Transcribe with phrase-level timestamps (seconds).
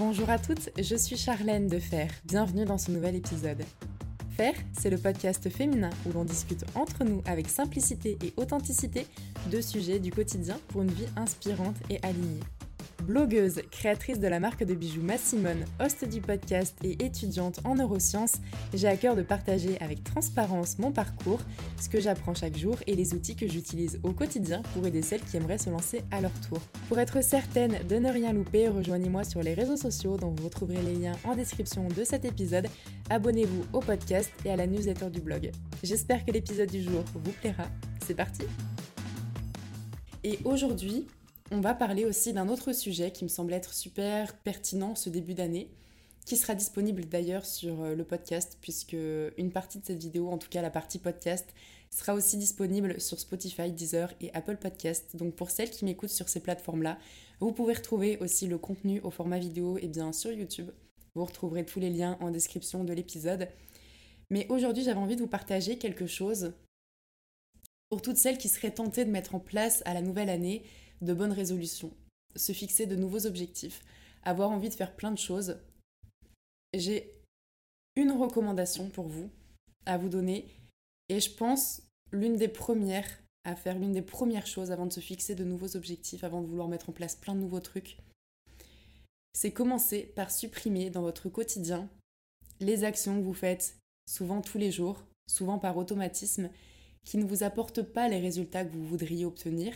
[0.00, 2.08] Bonjour à toutes, je suis Charlène de Fer.
[2.24, 3.62] Bienvenue dans ce nouvel épisode.
[4.34, 9.06] Faire, c'est le podcast féminin où l'on discute entre nous avec simplicité et authenticité
[9.52, 12.40] de sujets du quotidien pour une vie inspirante et alignée.
[13.02, 18.36] Blogueuse, créatrice de la marque de bijoux Massimone, host du podcast et étudiante en neurosciences,
[18.74, 21.40] j'ai à cœur de partager avec transparence mon parcours,
[21.80, 25.22] ce que j'apprends chaque jour et les outils que j'utilise au quotidien pour aider celles
[25.22, 26.58] qui aimeraient se lancer à leur tour.
[26.88, 30.82] Pour être certaine de ne rien louper, rejoignez-moi sur les réseaux sociaux dont vous retrouverez
[30.82, 32.68] les liens en description de cet épisode.
[33.08, 35.50] Abonnez-vous au podcast et à la newsletter du blog.
[35.82, 37.64] J'espère que l'épisode du jour vous plaira.
[38.06, 38.42] C'est parti
[40.22, 41.06] Et aujourd'hui,
[41.50, 45.34] on va parler aussi d'un autre sujet qui me semble être super pertinent ce début
[45.34, 45.70] d'année,
[46.24, 48.96] qui sera disponible d'ailleurs sur euh, le podcast, puisque
[49.36, 51.52] une partie de cette vidéo, en tout cas la partie podcast,
[51.90, 55.16] sera aussi disponible sur Spotify, Deezer et Apple Podcast.
[55.16, 56.98] Donc pour celles qui m'écoutent sur ces plateformes-là,
[57.40, 60.70] vous pouvez retrouver aussi le contenu au format vidéo et bien sur YouTube.
[61.16, 63.48] Vous retrouverez tous les liens en description de l'épisode.
[64.28, 66.52] Mais aujourd'hui, j'avais envie de vous partager quelque chose
[67.88, 70.62] pour toutes celles qui seraient tentées de mettre en place à la nouvelle année
[71.00, 71.92] de bonnes résolutions,
[72.36, 73.82] se fixer de nouveaux objectifs,
[74.22, 75.58] avoir envie de faire plein de choses.
[76.74, 77.14] J'ai
[77.96, 79.30] une recommandation pour vous
[79.86, 80.46] à vous donner
[81.08, 85.00] et je pense l'une des premières à faire, l'une des premières choses avant de se
[85.00, 87.96] fixer de nouveaux objectifs, avant de vouloir mettre en place plein de nouveaux trucs,
[89.32, 91.88] c'est commencer par supprimer dans votre quotidien
[92.60, 96.50] les actions que vous faites souvent tous les jours, souvent par automatisme,
[97.04, 99.72] qui ne vous apportent pas les résultats que vous voudriez obtenir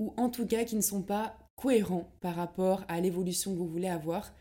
[0.00, 3.68] ou en tout cas qui ne sont pas cohérents par rapport à l'évolution que vous
[3.68, 4.32] voulez avoir.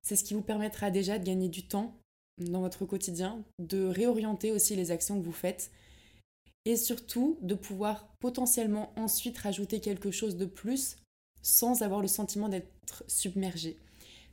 [0.00, 1.94] C'est ce qui vous permettra déjà de gagner du temps
[2.38, 5.70] dans votre quotidien, de réorienter aussi les actions que vous faites
[6.64, 10.96] et surtout de pouvoir potentiellement ensuite rajouter quelque chose de plus
[11.42, 13.76] sans avoir le sentiment d'être submergé.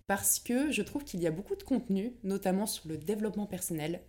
[0.06, 4.02] Parce que je trouve qu'il y a beaucoup de contenu, notamment sur le développement personnel,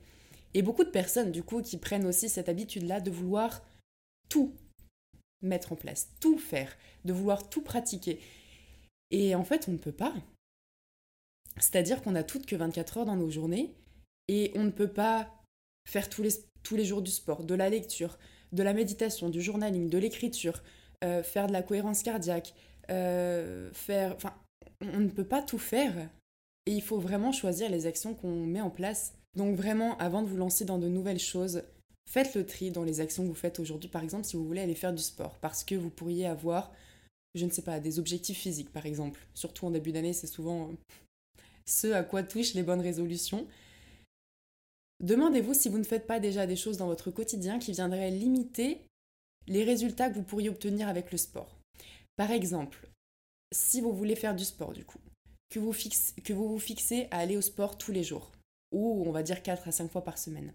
[0.53, 3.63] et beaucoup de personnes du coup qui prennent aussi cette habitude-là de vouloir
[4.29, 4.53] tout
[5.43, 8.21] mettre en place, tout faire, de vouloir tout pratiquer.
[9.11, 10.15] Et en fait, on ne peut pas.
[11.59, 13.75] C'est-à-dire qu'on a toutes que 24 heures dans nos journées
[14.29, 15.29] et on ne peut pas
[15.89, 16.31] faire tous les,
[16.63, 18.19] tous les jours du sport, de la lecture,
[18.53, 20.63] de la méditation, du journaling, de l'écriture,
[21.05, 22.55] euh, faire de la cohérence cardiaque,
[22.91, 24.15] euh, faire...
[24.15, 24.35] Enfin,
[24.81, 25.95] on ne peut pas tout faire
[26.67, 29.15] et il faut vraiment choisir les actions qu'on met en place.
[29.37, 31.63] Donc vraiment, avant de vous lancer dans de nouvelles choses,
[32.09, 34.61] Faites le tri dans les actions que vous faites aujourd'hui, par exemple, si vous voulez
[34.61, 36.73] aller faire du sport, parce que vous pourriez avoir,
[37.35, 39.21] je ne sais pas, des objectifs physiques, par exemple.
[39.35, 40.73] Surtout en début d'année, c'est souvent euh,
[41.67, 43.47] ce à quoi touchent les bonnes résolutions.
[45.01, 48.81] Demandez-vous si vous ne faites pas déjà des choses dans votre quotidien qui viendraient limiter
[49.47, 51.57] les résultats que vous pourriez obtenir avec le sport.
[52.17, 52.89] Par exemple,
[53.53, 55.01] si vous voulez faire du sport, du coup,
[55.49, 55.73] que vous,
[56.25, 58.31] que vous vous fixez à aller au sport tous les jours,
[58.73, 60.53] ou on va dire 4 à 5 fois par semaine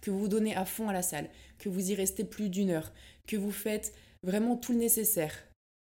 [0.00, 2.70] que vous vous donnez à fond à la salle, que vous y restez plus d'une
[2.70, 2.92] heure,
[3.26, 5.34] que vous faites vraiment tout le nécessaire.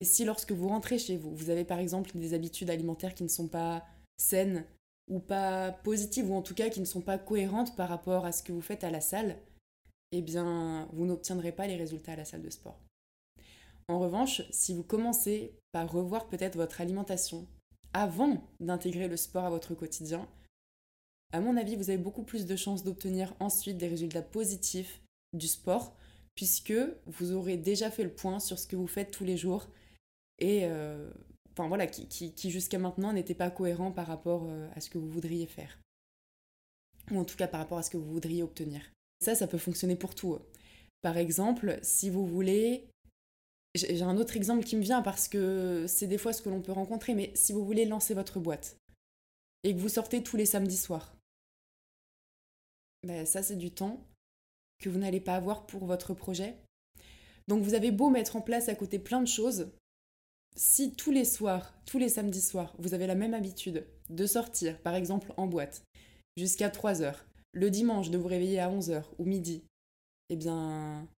[0.00, 3.24] Et si lorsque vous rentrez chez vous, vous avez par exemple des habitudes alimentaires qui
[3.24, 3.84] ne sont pas
[4.16, 4.64] saines
[5.08, 8.32] ou pas positives, ou en tout cas qui ne sont pas cohérentes par rapport à
[8.32, 9.38] ce que vous faites à la salle,
[10.12, 12.78] eh bien, vous n'obtiendrez pas les résultats à la salle de sport.
[13.88, 17.47] En revanche, si vous commencez par revoir peut-être votre alimentation
[17.94, 20.28] avant d'intégrer le sport à votre quotidien,
[21.33, 25.03] à mon avis, vous avez beaucoup plus de chances d'obtenir ensuite des résultats positifs
[25.34, 25.94] du sport,
[26.34, 26.75] puisque
[27.06, 29.69] vous aurez déjà fait le point sur ce que vous faites tous les jours
[30.39, 31.11] et euh,
[31.53, 35.11] enfin voilà, qui, jusqu'à maintenant n'était pas cohérent par rapport euh, à ce que vous
[35.11, 35.78] voudriez faire.
[37.11, 38.81] Ou en tout cas par rapport à ce que vous voudriez obtenir.
[39.21, 40.39] Ça, ça peut fonctionner pour tout.
[41.00, 42.89] Par exemple, si vous voulez
[43.75, 46.62] j'ai un autre exemple qui me vient parce que c'est des fois ce que l'on
[46.62, 48.77] peut rencontrer, mais si vous voulez lancer votre boîte
[49.62, 51.17] et que vous sortez tous les samedis soirs,
[53.03, 54.04] ben, ça c'est du temps
[54.78, 56.56] que vous n'allez pas avoir pour votre projet.
[57.48, 59.70] Donc vous avez beau mettre en place à côté plein de choses,
[60.56, 64.80] si tous les soirs, tous les samedis soirs, vous avez la même habitude de sortir,
[64.83, 65.83] par exemple en boîte,
[66.36, 69.62] jusqu'à 3 heures, le dimanche de vous réveiller à 11 heures ou midi,
[70.30, 71.09] eh bien,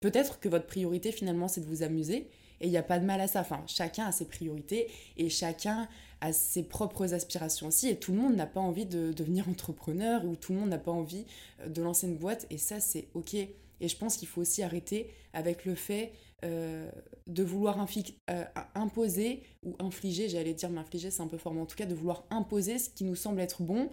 [0.00, 2.28] peut-être que votre priorité finalement c'est de vous amuser
[2.60, 3.40] et il n'y a pas de mal à ça.
[3.40, 5.88] Enfin, chacun a ses priorités et chacun
[6.22, 7.88] a ses propres aspirations aussi.
[7.88, 10.78] Et tout le monde n'a pas envie de devenir entrepreneur ou tout le monde n'a
[10.78, 11.26] pas envie
[11.60, 12.46] euh, de lancer une boîte.
[12.48, 13.34] Et ça, c'est OK.
[13.34, 16.12] Et je pense qu'il faut aussi arrêter avec le fait
[16.44, 16.90] euh,
[17.26, 17.84] de vouloir
[18.30, 21.86] euh, imposer ou infliger, j'allais dire m'infliger, c'est un peu fort, mais en tout cas
[21.86, 23.90] de vouloir imposer ce qui nous semble être bon,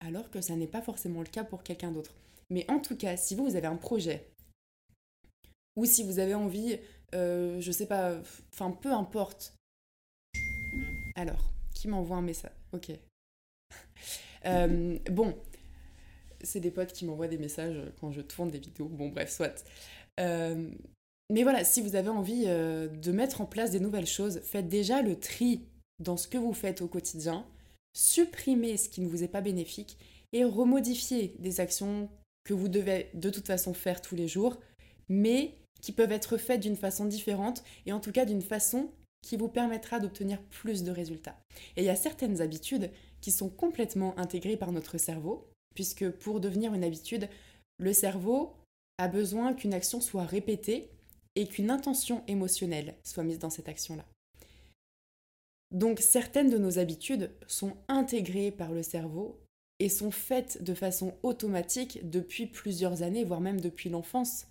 [0.00, 2.14] alors que ça n'est pas forcément le cas pour quelqu'un d'autre.
[2.50, 4.28] Mais en tout cas, si vous, vous avez un projet,
[5.76, 6.78] ou si vous avez envie,
[7.12, 8.16] je sais pas,
[8.52, 9.54] enfin peu importe,
[11.14, 12.90] alors, Qui m'envoie un message Ok.
[14.46, 15.34] Euh, bon,
[16.42, 18.88] c'est des potes qui m'envoient des messages quand je tourne des vidéos.
[18.88, 19.64] Bon, bref, soit.
[20.20, 20.70] Euh,
[21.32, 24.68] mais voilà, si vous avez envie euh, de mettre en place des nouvelles choses, faites
[24.68, 25.62] déjà le tri
[25.98, 27.46] dans ce que vous faites au quotidien,
[27.94, 29.96] supprimez ce qui ne vous est pas bénéfique
[30.32, 32.10] et remodifiez des actions
[32.44, 34.60] que vous devez de toute façon faire tous les jours,
[35.08, 38.90] mais qui peuvent être faites d'une façon différente et en tout cas d'une façon
[39.24, 41.38] qui vous permettra d'obtenir plus de résultats.
[41.76, 42.90] Et il y a certaines habitudes
[43.20, 47.28] qui sont complètement intégrées par notre cerveau, puisque pour devenir une habitude,
[47.78, 48.54] le cerveau
[48.98, 50.90] a besoin qu'une action soit répétée
[51.36, 54.04] et qu'une intention émotionnelle soit mise dans cette action-là.
[55.70, 59.40] Donc certaines de nos habitudes sont intégrées par le cerveau
[59.80, 64.46] et sont faites de façon automatique depuis plusieurs années, voire même depuis l'enfance.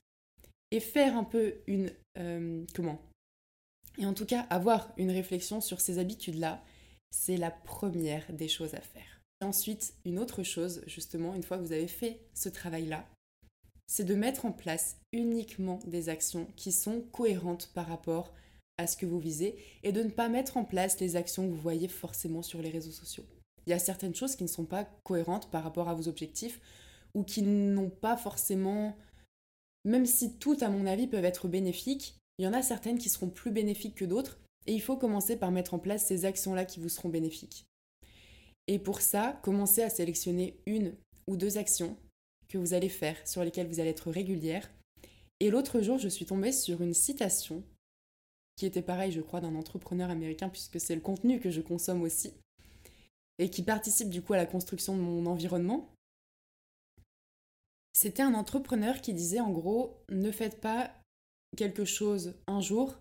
[0.71, 1.91] Et faire un peu une...
[2.17, 2.99] Euh, comment?
[3.97, 6.63] Et en tout cas, avoir une réflexion sur ces habitudes-là,
[7.11, 9.21] c'est la première des choses à faire.
[9.41, 13.05] ensuite, une autre chose, justement, une fois que vous avez fait ce travail-là,
[13.87, 18.33] c'est de mettre en place uniquement des actions qui sont cohérentes par rapport
[18.77, 21.51] à ce que vous visez et de ne pas mettre en place les actions que
[21.53, 23.25] vous voyez forcément sur les réseaux sociaux.
[23.67, 26.59] Il y a certaines choses qui ne sont pas cohérentes par rapport à vos objectifs
[27.13, 28.95] ou qui n'ont pas forcément,
[29.85, 33.09] même si toutes à mon avis peuvent être bénéfiques, il y en a certaines qui
[33.09, 36.65] seront plus bénéfiques que d'autres et il faut commencer par mettre en place ces actions-là
[36.65, 37.65] qui vous seront bénéfiques.
[38.67, 40.95] Et pour ça, commencez à sélectionner une
[41.27, 41.97] ou deux actions
[42.47, 44.69] que vous allez faire, sur lesquelles vous allez être régulière.
[45.39, 47.63] Et l'autre jour, je suis tombée sur une citation
[48.55, 52.03] qui était pareil, je crois, d'un entrepreneur américain, puisque c'est le contenu que je consomme
[52.03, 52.33] aussi,
[53.39, 55.89] et qui participe du coup à la construction de mon environnement.
[57.93, 60.91] C'était un entrepreneur qui disait en gros, ne faites pas
[61.55, 62.95] quelque chose un jour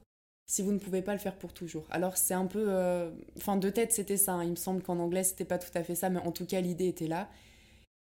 [0.47, 1.87] si vous ne pouvez pas le faire pour toujours.
[1.91, 2.67] Alors c'est un peu...
[2.69, 4.45] Euh, enfin, de tête c'était ça, hein.
[4.45, 6.61] il me semble qu'en anglais c'était pas tout à fait ça, mais en tout cas
[6.61, 7.31] l'idée était là.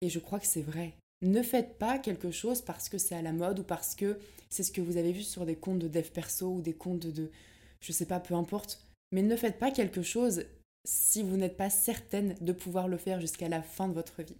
[0.01, 0.93] Et je crois que c'est vrai.
[1.21, 4.19] Ne faites pas quelque chose parce que c'est à la mode ou parce que
[4.49, 7.07] c'est ce que vous avez vu sur des comptes de dev perso ou des comptes
[7.07, 7.31] de,
[7.79, 8.85] je sais pas, peu importe.
[9.11, 10.45] Mais ne faites pas quelque chose
[10.85, 14.37] si vous n'êtes pas certaine de pouvoir le faire jusqu'à la fin de votre vie.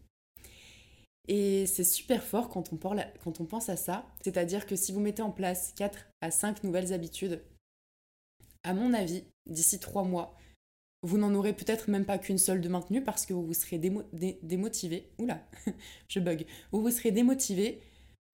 [1.27, 4.06] Et c'est super fort quand on, pense à ça.
[4.24, 7.42] C'est-à-dire que si vous mettez en place 4 à 5 nouvelles habitudes,
[8.63, 10.36] à mon avis, d'ici 3 mois,
[11.01, 13.77] vous n'en aurez peut-être même pas qu'une seule de maintenue parce que vous vous serez
[13.77, 15.12] démotivé.
[15.19, 15.48] Oula,
[16.07, 16.45] je bug.
[16.72, 17.81] Vous vous serez démotivé,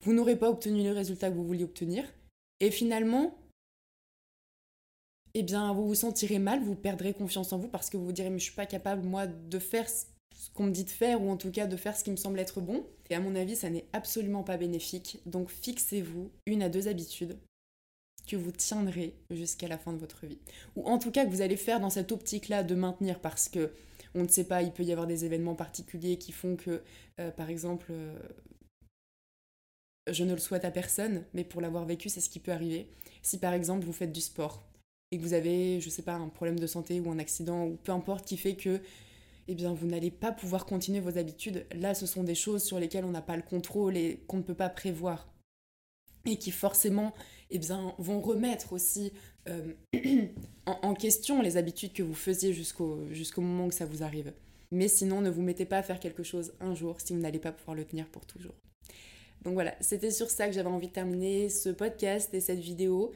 [0.04, 2.06] vous n'aurez pas obtenu le résultat que vous vouliez obtenir.
[2.60, 3.38] Et finalement,
[5.34, 8.12] eh bien, vous vous sentirez mal, vous perdrez confiance en vous parce que vous vous
[8.12, 9.88] direz, mais je suis pas capable, moi, de faire
[10.42, 12.16] ce qu'on me dit de faire ou en tout cas de faire ce qui me
[12.16, 12.84] semble être bon.
[13.12, 15.20] Et à mon avis, ça n'est absolument pas bénéfique.
[15.28, 17.38] Donc, fixez-vous une à deux habitudes
[18.28, 20.40] que vous tiendrez jusqu'à la fin de votre vie.
[20.76, 23.72] Ou en tout cas que vous allez faire dans cette optique-là de maintenir parce que
[24.16, 26.82] on ne sait pas, il peut y avoir des événements particuliers qui font que,
[27.20, 28.18] euh, par exemple, euh,
[30.12, 32.90] je ne le souhaite à personne, mais pour l'avoir vécu, c'est ce qui peut arriver.
[33.22, 34.64] Si par exemple vous faites du sport
[35.12, 37.78] et que vous avez, je sais pas, un problème de santé ou un accident ou
[37.84, 38.82] peu importe qui fait que
[39.51, 41.65] eh bien vous n'allez pas pouvoir continuer vos habitudes.
[41.75, 44.44] Là, ce sont des choses sur lesquelles on n'a pas le contrôle et qu'on ne
[44.44, 45.27] peut pas prévoir
[46.25, 47.13] et qui forcément
[47.50, 49.12] eh bien, vont remettre aussi
[49.50, 49.74] euh,
[50.65, 54.33] en, question les habitudes que vous faisiez jusqu'au moment où ça vous arrive.
[54.71, 57.40] Mais sinon, ne vous mettez pas à faire quelque chose un jour si vous n'allez
[57.40, 58.56] pas pouvoir le tenir pour toujours.
[59.44, 63.11] Donc voilà, c'était sur ça que j'avais envie de terminer ce podcast et cette vidéo.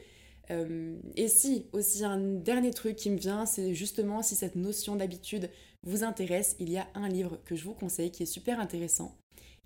[0.50, 4.96] Euh, et si, aussi un dernier truc qui me vient, c'est justement si cette notion
[4.96, 5.48] d'habitude
[5.86, 9.16] vous intéresse, il y a un livre que je vous conseille qui est super intéressant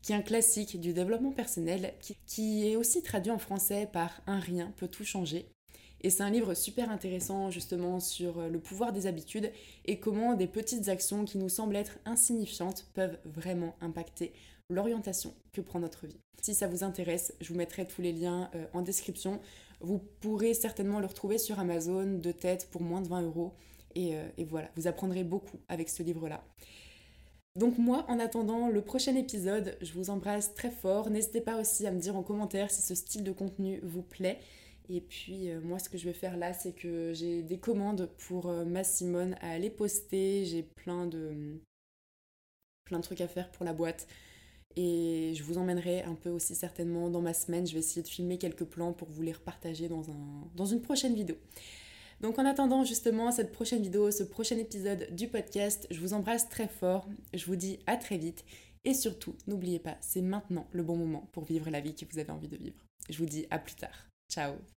[0.02, 1.94] qui est un classique du développement personnel,
[2.26, 5.46] qui, est aussi traduit en français par Un rien peut tout changer.
[6.02, 9.52] Et c'est un livre super intéressant justement sur euh, le pouvoir des habitudes
[9.84, 14.32] et comment des petites actions qui nous semblent être insignifiantes peuvent vraiment impacter
[14.70, 16.18] l'orientation que prend notre vie.
[16.40, 19.40] Si ça vous intéresse, je vous mettrai tous les liens euh, en description.
[19.80, 23.52] Vous pourrez certainement le retrouver sur Amazon de tête pour moins de 20 euros.
[23.94, 26.44] Et, euh, et voilà, vous apprendrez beaucoup avec ce livre-là.
[27.56, 31.10] Donc moi, en attendant le prochain épisode, je vous embrasse très fort.
[31.10, 34.38] N'hésitez pas aussi à me dire en commentaire si ce style de contenu vous plaît.
[34.88, 38.10] Et puis euh, moi, ce que je vais faire là, c'est que j'ai des commandes
[38.28, 40.44] pour euh, ma Simone à aller poster.
[40.44, 41.60] J'ai plein de
[42.84, 44.06] plein de trucs à faire pour la boîte.
[44.76, 47.66] Et je vous emmènerai un peu aussi certainement dans ma semaine.
[47.66, 50.80] Je vais essayer de filmer quelques plans pour vous les repartager dans, un, dans une
[50.80, 51.36] prochaine vidéo.
[52.20, 56.48] Donc en attendant justement cette prochaine vidéo, ce prochain épisode du podcast, je vous embrasse
[56.48, 58.44] très fort, je vous dis à très vite
[58.84, 62.18] et surtout n'oubliez pas, c'est maintenant le bon moment pour vivre la vie que vous
[62.18, 62.84] avez envie de vivre.
[63.08, 64.06] Je vous dis à plus tard.
[64.30, 64.60] Ciao